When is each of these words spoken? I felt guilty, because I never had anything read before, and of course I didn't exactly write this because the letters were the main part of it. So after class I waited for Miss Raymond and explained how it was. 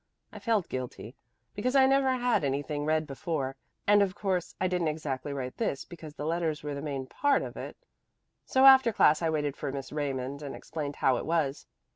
I 0.31 0.39
felt 0.39 0.67
guilty, 0.67 1.15
because 1.53 1.75
I 1.75 1.85
never 1.85 2.11
had 2.13 2.43
anything 2.43 2.85
read 2.85 3.05
before, 3.05 3.55
and 3.85 4.01
of 4.01 4.15
course 4.15 4.55
I 4.59 4.67
didn't 4.67 4.87
exactly 4.87 5.31
write 5.31 5.57
this 5.57 5.85
because 5.85 6.15
the 6.15 6.25
letters 6.25 6.63
were 6.63 6.73
the 6.73 6.81
main 6.81 7.05
part 7.05 7.43
of 7.43 7.55
it. 7.55 7.77
So 8.43 8.65
after 8.65 8.91
class 8.91 9.21
I 9.21 9.29
waited 9.29 9.55
for 9.55 9.71
Miss 9.71 9.91
Raymond 9.91 10.41
and 10.41 10.55
explained 10.55 10.95
how 10.95 11.17
it 11.17 11.25
was. 11.27 11.67